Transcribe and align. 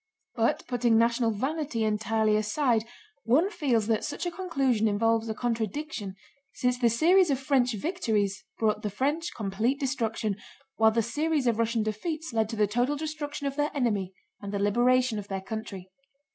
But 0.33 0.65
putting 0.67 0.97
national 0.97 1.29
vanity 1.29 1.83
entirely 1.83 2.35
aside 2.35 2.85
one 3.23 3.51
feels 3.51 3.85
that 3.85 4.03
such 4.03 4.25
a 4.25 4.31
conclusion 4.31 4.87
involves 4.87 5.29
a 5.29 5.35
contradiction, 5.35 6.15
since 6.55 6.79
the 6.79 6.89
series 6.89 7.29
of 7.29 7.39
French 7.39 7.75
victories 7.75 8.43
brought 8.57 8.81
the 8.81 8.89
French 8.89 9.31
complete 9.35 9.79
destruction, 9.79 10.37
while 10.75 10.89
the 10.89 11.03
series 11.03 11.45
of 11.45 11.59
Russian 11.59 11.83
defeats 11.83 12.33
led 12.33 12.49
to 12.49 12.55
the 12.55 12.65
total 12.65 12.95
destruction 12.95 13.45
of 13.45 13.55
their 13.57 13.69
enemy 13.75 14.11
and 14.41 14.51
the 14.51 14.57
liberation 14.57 15.19
of 15.19 15.27
their 15.27 15.39
country. 15.41 15.91